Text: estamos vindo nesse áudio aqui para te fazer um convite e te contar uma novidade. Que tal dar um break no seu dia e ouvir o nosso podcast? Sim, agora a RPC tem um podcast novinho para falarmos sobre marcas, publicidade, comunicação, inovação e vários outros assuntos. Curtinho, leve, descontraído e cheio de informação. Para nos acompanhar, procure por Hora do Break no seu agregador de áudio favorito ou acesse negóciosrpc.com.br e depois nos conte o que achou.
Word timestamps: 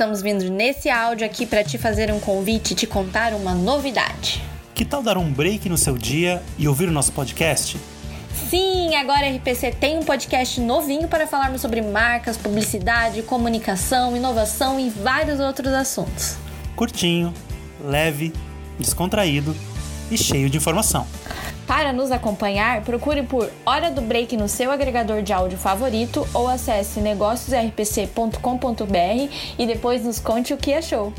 estamos 0.00 0.22
vindo 0.22 0.50
nesse 0.50 0.88
áudio 0.88 1.26
aqui 1.26 1.44
para 1.44 1.62
te 1.62 1.76
fazer 1.76 2.10
um 2.10 2.18
convite 2.18 2.70
e 2.70 2.74
te 2.74 2.86
contar 2.86 3.34
uma 3.34 3.54
novidade. 3.54 4.42
Que 4.74 4.82
tal 4.82 5.02
dar 5.02 5.18
um 5.18 5.30
break 5.30 5.68
no 5.68 5.76
seu 5.76 5.98
dia 5.98 6.42
e 6.58 6.66
ouvir 6.66 6.88
o 6.88 6.90
nosso 6.90 7.12
podcast? 7.12 7.78
Sim, 8.48 8.94
agora 8.94 9.26
a 9.26 9.36
RPC 9.36 9.72
tem 9.72 9.98
um 9.98 10.02
podcast 10.02 10.58
novinho 10.58 11.06
para 11.06 11.26
falarmos 11.26 11.60
sobre 11.60 11.82
marcas, 11.82 12.38
publicidade, 12.38 13.20
comunicação, 13.20 14.16
inovação 14.16 14.80
e 14.80 14.88
vários 14.88 15.38
outros 15.38 15.70
assuntos. 15.70 16.38
Curtinho, 16.74 17.34
leve, 17.84 18.32
descontraído 18.78 19.54
e 20.10 20.16
cheio 20.16 20.48
de 20.48 20.56
informação. 20.56 21.06
Para 21.70 21.92
nos 21.92 22.10
acompanhar, 22.10 22.82
procure 22.82 23.22
por 23.22 23.48
Hora 23.64 23.92
do 23.92 24.00
Break 24.00 24.36
no 24.36 24.48
seu 24.48 24.72
agregador 24.72 25.22
de 25.22 25.32
áudio 25.32 25.56
favorito 25.56 26.26
ou 26.34 26.48
acesse 26.48 27.00
negóciosrpc.com.br 27.00 29.32
e 29.56 29.66
depois 29.68 30.04
nos 30.04 30.18
conte 30.18 30.52
o 30.52 30.56
que 30.56 30.74
achou. 30.74 31.12